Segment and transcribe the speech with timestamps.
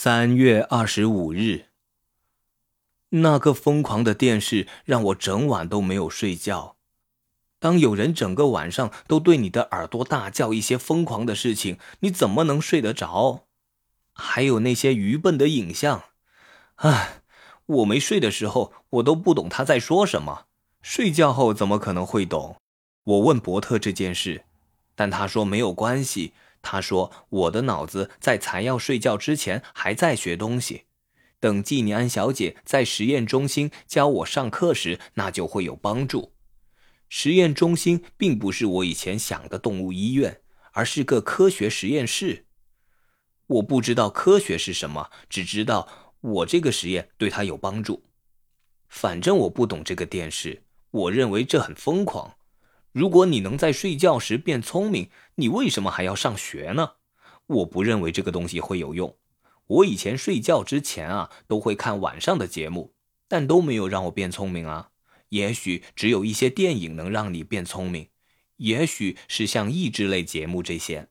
[0.00, 1.64] 三月二十五日，
[3.08, 6.76] 那个疯狂的电视让我整晚都没有睡觉。
[7.58, 13.46] 当有人整个晚上都对你的耳朵大叫一些疯狂的事情，你怎么能睡得着？
[14.12, 16.04] 还有那些愚笨的影像，
[16.76, 17.22] 唉，
[17.66, 20.46] 我没睡的时候我都不懂他在说什么，
[20.80, 22.54] 睡觉后怎么可能会懂？
[23.02, 24.44] 我问伯特这件事，
[24.94, 26.34] 但他说没有关系。
[26.62, 30.84] 他说：“我的脑子在才要睡觉之前还在学东西，
[31.40, 36.34] 等季尼安小姐在实验中心教我上课时，那就会有帮助。
[37.08, 42.46] 实验中心并不是我以前想的动物医院，而是个科学实验室。
[43.46, 45.88] 我不知道科学是什么，只知道
[46.20, 48.04] 我这个实验对他有帮助。
[48.88, 52.34] 反正我不懂这个电视，我认为这很疯狂。”
[52.92, 56.92] 如果你能在睡觉时变聪明，你为什么还要上学呢？
[57.46, 59.16] 我不认为这个东西会有用。
[59.66, 62.94] 我以前睡觉之前啊，都会看晚上的节目，
[63.28, 64.90] 但都没有让我变聪明啊。
[65.28, 68.08] 也许只有一些电影能让你变聪明，
[68.56, 71.08] 也许是像益智类节目这些。